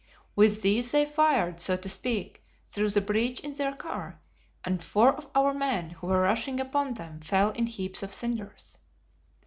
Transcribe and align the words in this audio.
With 0.35 0.63
these 0.63 0.89
they 0.89 1.05
fired, 1.05 1.59
so 1.59 1.77
to 1.77 1.87
speak, 1.87 2.43
through 2.65 2.89
the 2.89 3.01
breach 3.01 3.39
in 3.41 3.53
their 3.53 3.75
car, 3.75 4.19
and 4.65 4.83
four 4.83 5.13
of 5.15 5.27
our 5.35 5.53
men 5.53 5.91
who 5.91 6.07
were 6.07 6.21
rushing 6.21 6.59
upon 6.59 6.95
them 6.95 7.19
fell 7.19 7.51
in 7.51 7.67
heaps 7.67 8.01
of 8.01 8.11
cinders. 8.11 8.79